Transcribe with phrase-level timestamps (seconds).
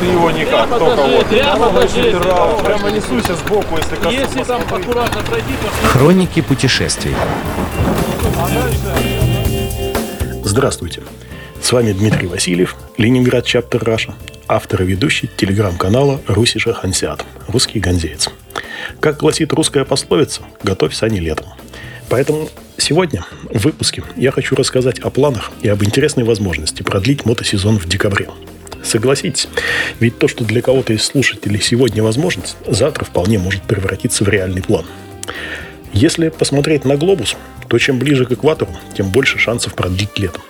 [0.00, 2.64] Ты его никак, Прямо только вот.
[2.64, 4.14] прямо несусь сбоку, если коснусь.
[4.14, 7.14] Если там аккуратно пройти, то Хроники путешествий.
[10.44, 11.02] Здравствуйте.
[11.60, 14.14] С вами Дмитрий Васильев, Ленинград Чаптер Раша,
[14.48, 18.30] автор и ведущий телеграм-канала Русиша Хансиат, русский ганзеец.
[19.00, 21.46] Как гласит русская пословица, готовь сани летом.
[22.08, 27.78] Поэтому сегодня в выпуске я хочу рассказать о планах и об интересной возможности продлить мотосезон
[27.78, 28.28] в декабре.
[28.86, 29.48] Согласитесь,
[29.98, 34.62] ведь то, что для кого-то из слушателей сегодня возможность, завтра вполне может превратиться в реальный
[34.62, 34.86] план.
[35.92, 37.36] Если посмотреть на глобус,
[37.68, 40.40] то чем ближе к экватору, тем больше шансов продлить лето.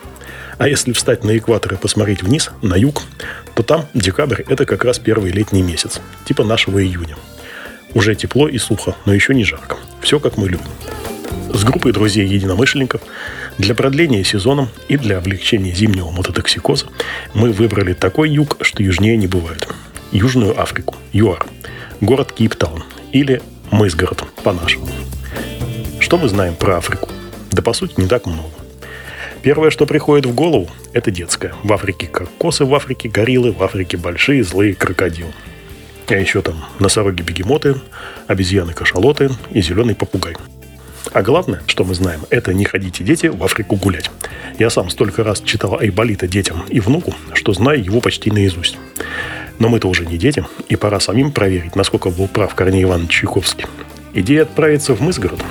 [0.59, 3.01] А если встать на экватор и посмотреть вниз, на юг,
[3.55, 7.15] то там декабрь– это как раз первый летний месяц, типа нашего июня.
[7.95, 9.77] Уже тепло и сухо, но еще не жарко.
[10.01, 10.67] Все как мы любим.
[11.53, 13.01] С группой друзей-единомышленников
[13.57, 16.87] для продления сезона и для облегчения зимнего мототоксикоза
[17.33, 19.67] мы выбрали такой юг, что южнее не бывает.
[20.11, 21.45] Южную Африку, ЮАР,
[22.01, 24.87] город Кейптаун или Мысгород по-нашему.
[25.99, 27.09] Что мы знаем про Африку?
[27.51, 28.49] Да по сути не так много.
[29.41, 31.53] Первое, что приходит в голову, это детское.
[31.63, 35.31] В Африке кокосы, в Африке гориллы, в Африке большие злые крокодилы.
[36.07, 37.75] А еще там носороги-бегемоты,
[38.27, 40.35] обезьяны-кашалоты и зеленый попугай.
[41.17, 44.11] А главное, что мы знаем, это не ходите, дети, в Африку гулять.
[44.59, 48.77] Я сам столько раз читал Айболита детям и внуку, что знаю его почти наизусть.
[49.57, 53.65] Но мы-то уже не дети, и пора самим проверить, насколько был прав Корней Иванович Чайковский.
[54.13, 55.43] Идея отправиться в Мысгород,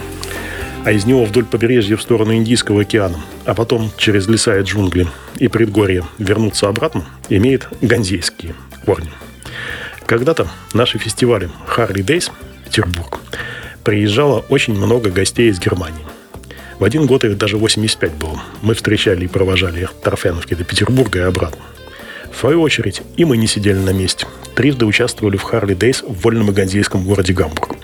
[0.84, 5.08] а из него вдоль побережья в сторону Индийского океана, а потом через леса и джунгли
[5.40, 9.10] и предгорья вернуться обратно, имеет ганзейские корни.
[10.06, 12.30] Когда-то наши фестивали Харли Дейс,
[12.64, 13.18] Петербург,
[13.86, 16.04] приезжало очень много гостей из Германии.
[16.80, 18.42] В один год их даже 85 было.
[18.60, 21.62] Мы встречали и провожали их торфяновки до Петербурга и обратно.
[22.32, 24.26] В свою очередь, и мы не сидели на месте.
[24.56, 27.76] Трижды участвовали в Харли Дейс в вольном и ганзейском городе Гамбург.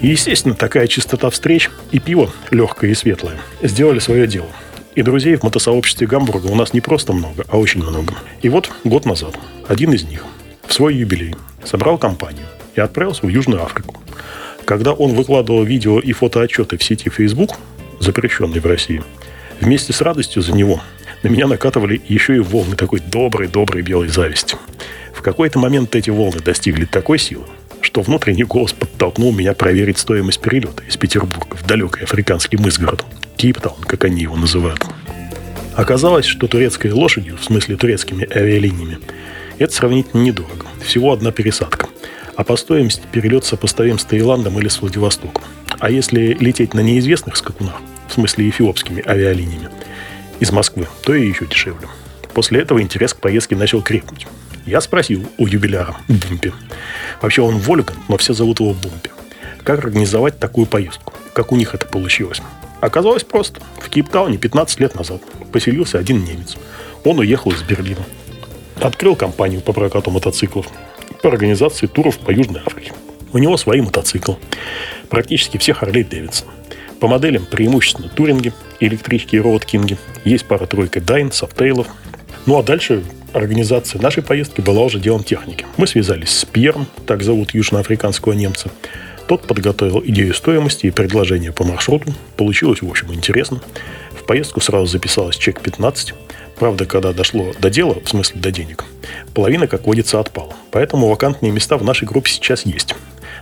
[0.00, 4.48] И, естественно, такая чистота встреч и пиво, легкое и светлое, сделали свое дело.
[4.94, 8.14] И друзей в мотосообществе Гамбурга у нас не просто много, а очень много.
[8.40, 9.38] И вот год назад
[9.68, 10.24] один из них
[10.66, 11.34] в свой юбилей
[11.66, 13.99] собрал компанию и отправился в Южную Африку.
[14.70, 17.58] Когда он выкладывал видео и фотоотчеты в сети Facebook,
[17.98, 19.02] запрещенной в России,
[19.60, 20.80] вместе с радостью за него
[21.24, 24.56] на меня накатывали еще и волны такой доброй-доброй белой зависти.
[25.12, 27.46] В какой-то момент эти волны достигли такой силы,
[27.80, 33.04] что внутренний голос подтолкнул меня проверить стоимость перелета из Петербурга в далекий африканский мысгород.
[33.38, 34.86] Кейптаун, как они его называют.
[35.74, 39.00] Оказалось, что турецкой лошадью, в смысле турецкими авиалиниями,
[39.58, 40.66] это сравнительно недорого.
[40.80, 41.89] Всего одна пересадка.
[42.36, 45.42] А по стоимости перелет сопоставим с Таиландом или с Владивостоком.
[45.78, 49.70] А если лететь на неизвестных скакунах, в смысле эфиопскими авиалиниями,
[50.40, 51.88] из Москвы, то и еще дешевле.
[52.34, 54.26] После этого интерес к поездке начал крепнуть.
[54.66, 56.52] Я спросил у юбиляра Бумпи.
[57.20, 59.10] Вообще он Вольган, но все зовут его Бумпи.
[59.62, 61.12] Как организовать такую поездку?
[61.32, 62.40] Как у них это получилось?
[62.80, 63.60] Оказалось просто.
[63.78, 66.56] В Кейптауне 15 лет назад поселился один немец.
[67.04, 68.04] Он уехал из Берлина.
[68.80, 70.66] Открыл компанию по прокату мотоциклов,
[71.22, 72.92] по организации туров по Южной Африке.
[73.32, 74.36] У него свои мотоциклы.
[75.08, 76.48] Практически все Харлей Дэвидсон.
[76.98, 79.96] По моделям преимущественно туринги, электрички и роудкинги.
[80.24, 81.86] Есть пара-тройка Дайн, Софтейлов.
[82.46, 85.64] Ну а дальше организация нашей поездки была уже делом техники.
[85.76, 88.70] Мы связались с Пьером, так зовут южноафриканского немца.
[89.28, 92.12] Тот подготовил идею стоимости и предложение по маршруту.
[92.36, 93.62] Получилось, в общем, интересно.
[94.10, 96.14] В поездку сразу записалось чек 15.
[96.60, 98.84] Правда, когда дошло до дела, в смысле до денег,
[99.32, 100.52] половина, как водится, отпала.
[100.70, 102.94] Поэтому вакантные места в нашей группе сейчас есть.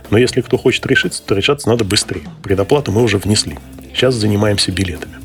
[0.09, 2.23] Но если кто хочет решиться, то решаться надо быстрее.
[2.41, 3.59] Предоплату мы уже внесли.
[3.93, 5.15] Сейчас занимаемся билетами.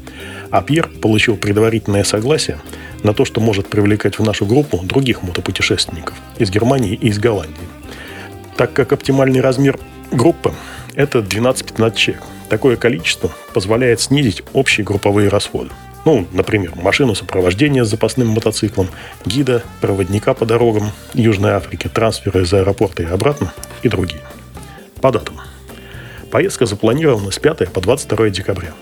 [0.50, 2.59] А Пьер получил предварительное согласие
[3.04, 7.69] на то, что может привлекать в нашу группу других мотопутешественников из Германии и из Голландии.
[8.56, 9.78] Так как оптимальный размер
[10.10, 10.53] группы–
[10.97, 12.25] это 12-15 человек.
[12.49, 15.71] Такое количество позволяет снизить общие групповые расходы.
[16.04, 18.89] Ну, например, машину сопровождения с запасным мотоциклом,
[19.24, 23.53] гида, проводника по дорогам Южной Африки, трансферы из аэропорта и обратно
[23.83, 24.22] и другие.
[25.01, 25.41] По датам.
[26.30, 28.74] Поездка запланирована с 5 по 22 декабря.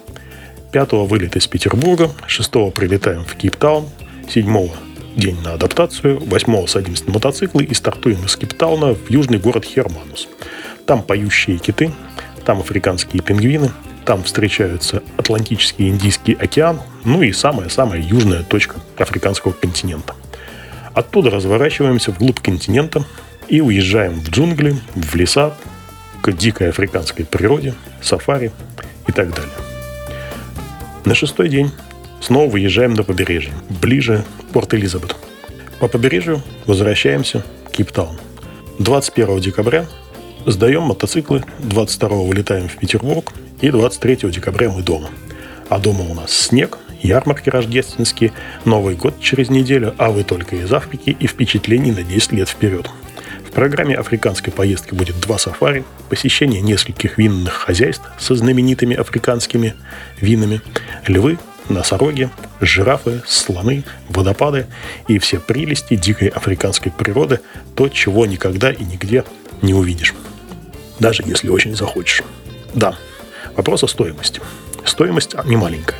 [0.72, 3.88] 5 вылет из Петербурга, 6 прилетаем в Кейптаун,
[4.28, 4.70] 7
[5.16, 10.28] день на адаптацию, 8 садимся на мотоциклы и стартуем из Кейптауна в южный город Херманус.
[10.86, 11.92] Там поющие киты,
[12.44, 13.70] там африканские пингвины,
[14.04, 20.14] там встречаются Атлантический и Индийский океан, ну и самая-самая южная точка африканского континента.
[20.94, 23.04] Оттуда разворачиваемся вглубь континента
[23.48, 25.54] и уезжаем в джунгли, в леса,
[26.20, 28.52] к дикой африканской природе, сафари
[29.08, 29.52] и так далее.
[31.04, 31.72] На шестой день
[32.20, 35.16] снова выезжаем на побережье, ближе к Порт-Элизабет.
[35.80, 38.16] По побережью возвращаемся в Кейптаун.
[38.78, 39.86] 21 декабря
[40.46, 45.10] сдаем мотоциклы, 22 вылетаем в Петербург и 23 декабря мы дома.
[45.68, 48.32] А дома у нас снег, ярмарки рождественские,
[48.64, 52.90] Новый год через неделю, а вы только из Африки и впечатлений на 10 лет вперед.
[53.46, 59.74] В программе африканской поездки будет два сафари, посещение нескольких винных хозяйств со знаменитыми африканскими
[60.20, 60.62] винами,
[61.06, 61.38] львы,
[61.68, 62.30] носороги,
[62.60, 64.66] жирафы, слоны, водопады
[65.06, 67.40] и все прелести дикой африканской природы,
[67.76, 69.24] то, чего никогда и нигде
[69.60, 70.14] не увидишь.
[71.02, 72.22] Даже если очень захочешь.
[72.74, 72.94] Да,
[73.56, 74.40] вопрос о стоимости.
[74.84, 75.98] Стоимость не маленькая.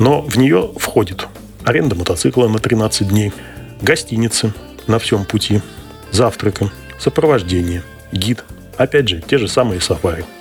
[0.00, 1.28] Но в нее входит
[1.62, 3.32] аренда мотоцикла на 13 дней,
[3.80, 4.52] гостиницы
[4.88, 5.60] на всем пути,
[6.10, 8.42] завтрака, сопровождение, гид,
[8.76, 10.24] опять же, те же самые сафари–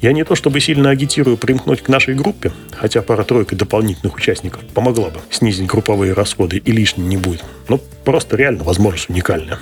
[0.00, 5.08] я не то чтобы сильно агитирую примкнуть к нашей группе, хотя пара-тройка дополнительных участников помогла
[5.08, 7.42] бы снизить групповые расходы и лишним не будет.
[7.70, 9.58] Но просто реально возможность уникальная.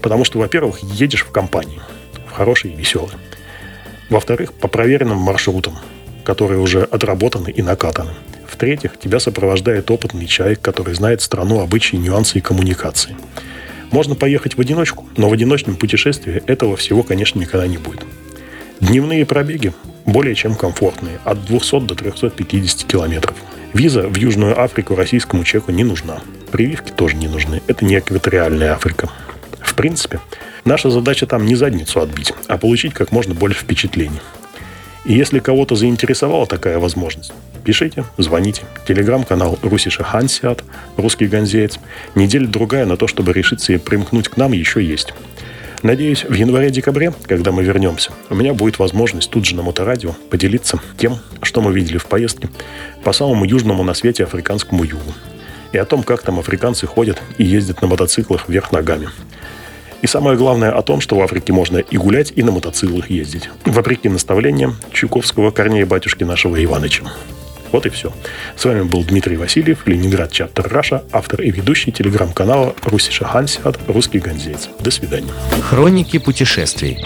[0.00, 1.82] Потому что, во-первых, едешь в компании,
[2.34, 3.12] в хорошей и веселой.
[4.10, 5.78] Во-вторых, по проверенным маршрутам,
[6.24, 8.10] которые уже отработаны и накатаны.
[8.46, 13.16] В-третьих, тебя сопровождает опытный человек, который знает страну, обычаи, нюансы и коммуникации.
[13.92, 18.04] Можно поехать в одиночку, но в одиночном путешествии этого всего, конечно, никогда не будет.
[18.80, 19.72] Дневные пробеги
[20.04, 23.36] более чем комфортные, от 200 до 350 километров.
[23.72, 26.20] Виза в Южную Африку российскому человеку не нужна.
[26.50, 27.62] Прививки тоже не нужны.
[27.66, 29.08] Это не экваториальная Африка.
[29.74, 30.20] В принципе,
[30.64, 34.20] наша задача там не задницу отбить, а получить как можно больше впечатлений.
[35.04, 37.32] И если кого-то заинтересовала такая возможность,
[37.64, 38.62] пишите, звоните.
[38.86, 40.62] Телеграм-канал Русиша Хансиат,
[40.96, 41.80] русский ганзеец.
[42.14, 45.12] Неделя-другая на то, чтобы решиться и примкнуть к нам, еще есть.
[45.82, 50.78] Надеюсь, в январе-декабре, когда мы вернемся, у меня будет возможность тут же на моторадио поделиться
[50.96, 52.48] тем, что мы видели в поездке
[53.02, 55.12] по самому южному на свете африканскому югу.
[55.72, 59.08] И о том, как там африканцы ходят и ездят на мотоциклах вверх ногами.
[60.04, 63.48] И самое главное о том, что в Африке можно и гулять, и на мотоциклах ездить.
[63.64, 67.04] Вопреки наставлениям Чуковского Корнея батюшки нашего Иваныча.
[67.72, 68.12] Вот и все.
[68.54, 74.18] С вами был Дмитрий Васильев, Ленинград Чаптер Раша, автор и ведущий телеграм-канала Русиша Хансиат, русский
[74.18, 74.68] ганзейц.
[74.78, 75.32] До свидания.
[75.62, 77.02] Хроники путешествий.